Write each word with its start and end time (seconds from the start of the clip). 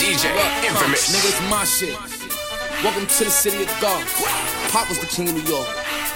DJ 0.00 0.32
Imfamous. 0.64 1.12
Nigga, 1.12 1.28
it's 1.28 1.50
my 1.50 1.64
shit. 1.64 1.96
Welcome 2.82 3.06
to 3.06 3.24
the 3.24 3.30
city 3.30 3.62
of 3.62 3.68
God. 3.80 4.04
Pop 4.72 4.88
was 4.88 4.98
the 4.98 5.06
king 5.06 5.28
of 5.28 5.34
New 5.34 5.42
York. 5.42 5.68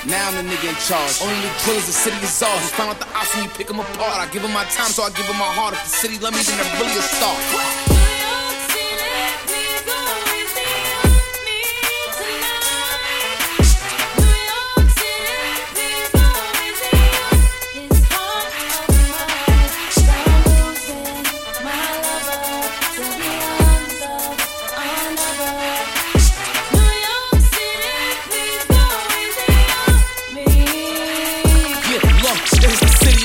Now 0.06 0.28
I'm 0.28 0.34
the 0.36 0.42
nigga 0.48 0.68
in 0.68 0.74
charge. 0.88 1.20
Only 1.20 1.36
the 1.40 1.52
drillers, 1.64 1.86
the 1.86 1.92
city 1.92 2.16
is 2.24 2.42
ours. 2.42 2.62
You 2.62 2.68
find 2.72 2.90
out 2.90 2.98
the 2.98 3.08
ops 3.16 3.34
when 3.34 3.44
you 3.44 3.50
pick 3.50 3.68
them 3.68 3.80
apart. 3.80 4.16
I 4.16 4.28
give 4.32 4.42
them 4.42 4.52
my 4.52 4.64
time, 4.64 4.90
so 4.90 5.02
I 5.02 5.10
give 5.10 5.26
them 5.26 5.36
my 5.36 5.52
heart. 5.52 5.74
If 5.74 5.84
the 5.84 5.90
city 5.90 6.18
let 6.18 6.32
me, 6.32 6.40
then 6.40 6.56
they're 6.56 6.80
really 6.80 6.96
a 6.96 7.02
star. 7.02 7.99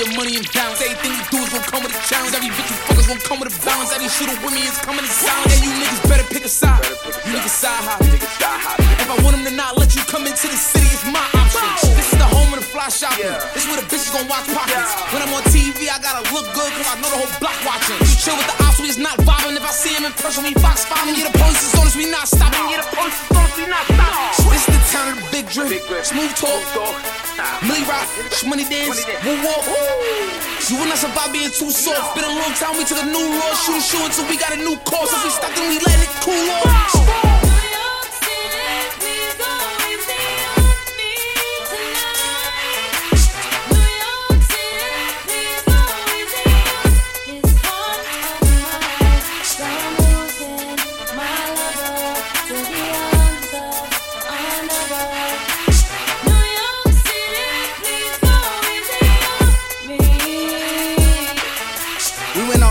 Of 0.02 0.16
money 0.16 0.36
and 0.36 0.48
balance. 0.52 0.82
Everything 0.82 1.12
we 1.12 1.24
do 1.32 1.38
is 1.44 1.50
gonna 1.50 1.64
come 1.64 1.84
with 1.84 1.96
a 1.96 2.02
challenge. 2.08 2.36
Every 2.36 2.50
bitch 2.50 2.70
you 2.70 2.78
fuck 2.88 2.98
is 2.98 3.08
gonna 3.08 3.20
come 3.20 3.40
with 3.40 3.56
a 3.56 3.66
balance. 3.66 3.94
Every 3.94 4.10
shooter 4.10 4.36
with 4.44 4.54
me 4.54 4.68
is 4.68 4.78
coming 4.80 5.06
in 5.06 5.12
silence. 5.12 5.56
And 5.56 5.64
you 5.64 5.72
niggas 5.72 6.10
better 6.10 6.28
pick 6.34 6.44
a 6.44 6.50
side. 6.50 6.84
You 7.26 7.32
niggas 7.34 7.50
side 7.50 7.84
hop. 7.84 8.45
Home 13.04 13.20
of 13.20 13.28
the 13.28 13.36
fly 13.36 13.36
shopping. 13.36 13.52
This 13.54 13.64
is 13.64 13.68
where 13.68 13.80
the 13.82 13.88
bitches 13.92 14.12
gonna 14.14 14.30
watch 14.30 14.48
pockets. 14.56 14.92
When 15.12 15.22
I'm 15.22 15.34
on 15.34 15.44
TV, 15.52 15.90
I 15.92 16.00
gotta 16.00 16.24
look 16.32 16.48
good, 16.54 16.72
cause 16.72 16.88
I 16.88 16.96
know 17.02 17.10
the 17.12 17.20
whole 17.20 17.34
block 17.40 17.58
watching. 17.68 17.98
You 18.00 18.16
chill 18.16 18.38
with 18.38 18.48
the 18.48 18.56
ops, 18.64 18.80
we 18.80 18.90
is 18.90 18.98
not 18.98 19.18
vibing. 19.20 19.56
If 19.56 19.66
I 19.66 19.72
see 19.72 19.94
him 19.96 20.06
in 20.06 20.14
person, 20.14 20.44
we 20.44 20.54
fox 20.56 20.86
five. 20.86 21.04
Yeah, 21.12 21.28
the 21.28 21.38
police 21.38 21.60
is 21.60 21.74
on 21.76 21.88
us, 21.88 21.96
we 21.96 22.06
not 22.08 22.28
stopping. 22.28 22.66
Yeah, 22.72 22.82
the 22.82 22.90
police 22.96 23.18
is 23.20 23.32
on 23.36 23.44
us, 23.44 23.56
we 23.58 23.66
not 23.68 23.84
stopping. 23.84 24.52
This 24.52 24.64
is 24.64 24.72
the 24.72 24.82
town 24.96 25.08
of 25.12 25.16
the 25.20 25.28
big 25.32 25.46
drip. 25.52 25.84
Smooth 26.06 26.34
talk. 26.40 26.64
Millie 27.68 27.84
Rock, 27.84 28.08
Money 28.48 28.64
Dance, 28.64 29.04
Woo 29.28 29.36
Woo. 29.44 29.60
You 30.72 30.76
will 30.80 30.88
not 30.88 30.98
survive 30.98 31.32
being 31.36 31.52
too 31.52 31.70
soft. 31.70 32.16
Been 32.16 32.24
a 32.24 32.32
long 32.32 32.54
time, 32.56 32.80
we 32.80 32.86
took 32.88 33.04
a 33.04 33.06
new 33.06 33.28
road. 33.28 33.56
Shoot, 33.60 33.84
shoot 33.84 34.06
until 34.08 34.26
we 34.32 34.38
got 34.40 34.56
a 34.56 34.60
new 34.60 34.78
course. 34.88 35.12
If 35.12 35.24
we 35.24 35.30
stop, 35.30 35.52
then 35.54 35.68
we 35.68 35.78
let 35.84 36.00
it 36.00 36.15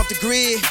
off 0.05 0.09
the 0.09 0.19
grid. 0.21 0.61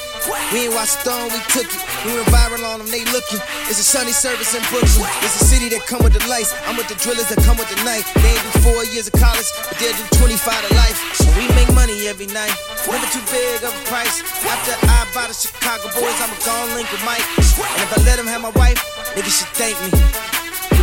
We 0.53 0.67
ain't 0.67 0.75
watched 0.75 1.03
Stone, 1.03 1.31
we 1.31 1.41
took 1.51 1.67
it. 1.67 1.83
We 2.07 2.15
went 2.15 2.29
viral 2.31 2.63
on 2.71 2.79
them, 2.79 2.91
they 2.91 3.05
looking. 3.11 3.41
It's 3.67 3.79
a 3.79 3.87
Sunday 3.87 4.13
Service 4.13 4.55
in 4.55 4.63
Brooklyn. 4.71 5.11
It's 5.23 5.41
a 5.41 5.45
city 5.45 5.69
that 5.75 5.87
come 5.87 6.03
with 6.03 6.15
the 6.15 6.23
lights. 6.29 6.55
I'm 6.67 6.77
with 6.77 6.89
the 6.89 6.95
drillers 6.95 7.29
that 7.29 7.43
come 7.43 7.57
with 7.59 7.69
the 7.69 7.79
night. 7.85 8.07
They 8.15 8.31
ain't 8.31 8.45
do 8.55 8.63
four 8.63 8.85
years 8.95 9.09
of 9.11 9.15
college, 9.19 9.49
but 9.69 9.77
they'll 9.79 9.97
do 9.97 10.07
25 10.23 10.39
to 10.39 10.75
life. 10.75 10.97
So 11.19 11.27
we 11.35 11.49
make 11.59 11.71
money 11.75 12.07
every 12.07 12.27
night. 12.31 12.55
Never 12.87 13.07
too 13.11 13.25
big 13.33 13.63
of 13.65 13.75
a 13.75 13.83
price. 13.91 14.23
After 14.47 14.75
I 14.87 15.09
buy 15.15 15.27
the 15.27 15.35
Chicago 15.35 15.91
boys, 15.99 16.17
I'ma 16.23 16.37
go 16.47 16.55
and 16.55 16.75
link 16.79 16.89
with 16.93 17.05
Mike. 17.05 17.25
And 17.35 17.83
if 17.83 17.91
I 17.91 17.99
let 18.07 18.19
him 18.19 18.27
have 18.27 18.43
my 18.43 18.55
wife, 18.55 18.79
niggas 19.19 19.35
should 19.35 19.53
thank 19.59 19.75
me. 19.83 20.24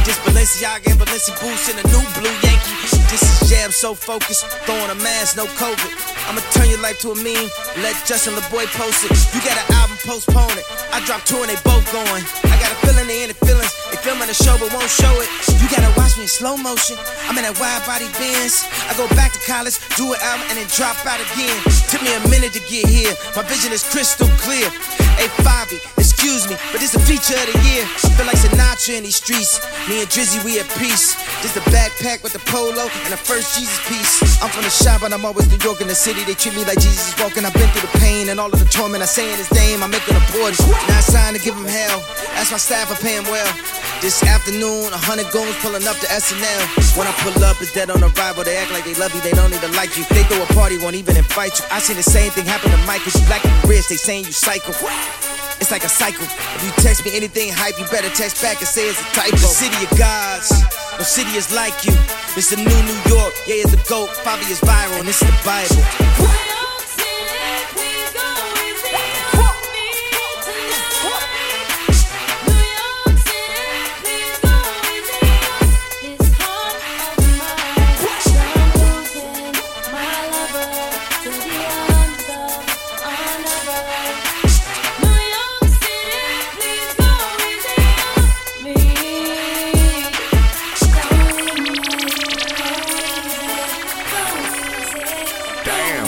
This 0.01 0.17
Balenciaga 0.25 0.89
and 0.91 0.99
Balenci 0.99 1.29
boots 1.37 1.69
and 1.69 1.77
a 1.77 1.85
new 1.93 2.01
blue 2.17 2.33
Yankee. 2.41 2.73
This 3.13 3.21
is 3.21 3.49
jam 3.49 3.71
so 3.71 3.93
focused, 3.93 4.47
throwing 4.65 4.89
a 4.89 4.95
mask, 4.95 5.37
no 5.37 5.45
COVID. 5.61 5.91
I'ma 6.25 6.41
turn 6.55 6.69
your 6.69 6.81
life 6.81 6.97
to 7.05 7.11
a 7.11 7.17
meme, 7.21 7.49
let 7.85 7.93
Justin 8.05 8.33
Laboy 8.33 8.65
post 8.73 9.05
it. 9.05 9.13
You 9.35 9.41
got 9.45 9.53
an 9.61 9.67
album, 9.77 9.97
postpone 10.01 10.57
it. 10.57 10.65
I 10.89 11.03
dropped 11.05 11.27
two 11.27 11.37
and 11.43 11.49
they 11.53 11.59
both 11.61 11.85
going. 11.93 12.23
I 12.49 12.55
got 12.57 12.71
a 12.73 12.77
feeling 12.81 13.05
they 13.05 13.23
in 13.23 13.29
the 13.29 13.37
feelings. 13.45 13.69
They 13.93 13.99
filming 14.01 14.25
the 14.25 14.33
show 14.33 14.57
but 14.57 14.73
won't 14.73 14.89
show 14.89 15.11
it. 15.21 15.29
You 15.61 15.67
gotta 15.69 15.91
watch 15.93 16.17
me 16.17 16.25
in 16.25 16.31
slow 16.31 16.57
motion. 16.57 16.97
I'm 17.29 17.37
in 17.37 17.45
that 17.45 17.59
wide 17.61 17.85
body 17.85 18.09
Benz. 18.17 18.65
I 18.89 18.97
go 18.97 19.05
back 19.13 19.35
to 19.37 19.41
college, 19.45 19.77
do 19.99 20.09
an 20.09 20.19
album, 20.25 20.49
and 20.49 20.57
then 20.57 20.69
drop 20.73 20.97
out 21.05 21.21
again. 21.21 21.53
Took 21.93 22.01
me 22.01 22.15
a 22.15 22.21
minute 22.31 22.57
to 22.57 22.63
get 22.65 22.89
here. 22.89 23.13
My 23.37 23.45
vision 23.45 23.69
is 23.69 23.85
crystal 23.85 24.31
clear. 24.41 24.65
Hey, 25.19 25.29
Fivi, 25.45 25.77
excuse 26.21 26.45
me, 26.45 26.53
but 26.69 26.77
this 26.77 26.93
a 26.93 27.01
feature 27.01 27.33
of 27.33 27.49
the 27.49 27.57
year. 27.65 27.81
Feel 28.13 28.29
like 28.29 28.37
Sinatra 28.37 28.93
in 28.93 29.09
these 29.09 29.17
streets. 29.17 29.57
Me 29.89 30.05
and 30.05 30.09
Drizzy, 30.13 30.37
we 30.45 30.61
at 30.61 30.69
peace. 30.77 31.17
Just 31.41 31.57
a 31.57 31.65
backpack 31.73 32.21
with 32.21 32.37
the 32.37 32.43
polo 32.45 32.85
and 33.09 33.09
a 33.09 33.17
first 33.17 33.57
Jesus 33.57 33.81
piece. 33.89 34.21
I'm 34.37 34.53
from 34.53 34.61
the 34.61 34.69
shop, 34.69 35.01
but 35.01 35.17
I'm 35.17 35.25
always 35.25 35.49
New 35.49 35.57
York 35.65 35.81
in 35.81 35.89
the 35.89 35.97
city. 35.97 36.21
They 36.21 36.37
treat 36.37 36.53
me 36.53 36.61
like 36.61 36.77
Jesus 36.77 37.17
walking. 37.17 37.41
I've 37.41 37.57
been 37.57 37.65
through 37.73 37.89
the 37.89 37.97
pain 37.97 38.29
and 38.29 38.37
all 38.37 38.53
of 38.53 38.61
the 38.61 38.69
torment. 38.69 39.01
I 39.01 39.09
say 39.09 39.33
in 39.33 39.37
his 39.41 39.49
name, 39.49 39.81
I 39.81 39.89
make 39.89 40.05
it 40.05 40.13
important. 40.13 40.61
Not 40.61 41.01
signed 41.01 41.33
to 41.33 41.41
give 41.41 41.57
him 41.57 41.65
hell. 41.65 41.97
That's 42.37 42.53
my 42.53 42.61
staff, 42.61 42.93
I 42.93 43.01
pay 43.01 43.17
him 43.17 43.25
well. 43.25 43.49
This 44.05 44.21
afternoon, 44.21 44.93
a 44.93 45.01
hundred 45.01 45.25
goons 45.33 45.57
pulling 45.65 45.89
up 45.89 45.97
to 46.05 46.07
SNL. 46.13 47.01
When 47.01 47.09
I 47.09 47.17
pull 47.25 47.33
up, 47.41 47.57
it's 47.65 47.73
dead 47.73 47.89
on 47.89 47.97
arrival. 47.97 48.45
They 48.45 48.61
act 48.61 48.69
like 48.69 48.85
they 48.85 48.93
love 49.01 49.09
you, 49.17 49.25
they 49.25 49.33
don't 49.33 49.57
even 49.57 49.73
like 49.73 49.97
you. 49.97 50.05
They 50.13 50.21
throw 50.29 50.37
a 50.37 50.49
party, 50.53 50.77
won't 50.77 50.93
even 50.93 51.17
invite 51.17 51.57
you. 51.57 51.65
I 51.73 51.81
seen 51.81 51.97
the 51.97 52.05
same 52.05 52.29
thing 52.29 52.45
happen 52.45 52.69
to 52.69 52.77
cause 52.85 53.17
you 53.17 53.25
black 53.25 53.41
and 53.41 53.57
rich, 53.65 53.89
they 53.89 53.97
saying 53.97 54.29
you 54.29 54.33
psycho. 54.37 54.69
It's 55.61 55.69
like 55.69 55.83
a 55.83 55.89
cycle. 55.89 56.25
If 56.25 56.65
you 56.65 56.71
text 56.81 57.05
me 57.05 57.15
anything 57.15 57.53
hype, 57.53 57.77
you 57.77 57.85
better 57.85 58.09
text 58.09 58.41
back 58.41 58.57
and 58.57 58.67
say 58.67 58.89
it's 58.89 58.99
a 58.99 59.05
typo. 59.13 59.37
The 59.37 59.45
city 59.45 59.85
of 59.85 59.95
gods, 59.95 60.49
no 60.97 61.03
city 61.03 61.37
is 61.37 61.53
like 61.53 61.85
you. 61.85 61.93
It's 62.35 62.49
the 62.49 62.57
new 62.57 62.65
New 62.65 62.99
York, 63.05 63.33
yeah, 63.45 63.61
it's 63.61 63.69
the 63.69 63.81
GOAT. 63.87 64.09
Bobby 64.25 64.49
is 64.49 64.59
viral, 64.59 64.97
and 64.97 65.07
this 65.07 65.21
is 65.21 65.29
the 65.29 65.37
Bible. 65.45 66.60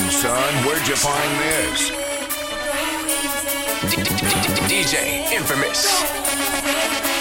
Son, 0.10 0.54
where'd 0.66 0.88
you 0.88 0.96
find 0.96 1.40
this? 1.40 1.92
DJ 4.68 5.24
Imfamous. 5.32 7.13